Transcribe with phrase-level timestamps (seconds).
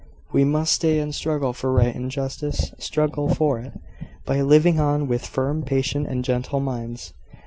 [0.33, 3.79] We must stay and struggle for right and justice struggle for it,
[4.25, 7.13] by living on with firm, patient, and gentle minds.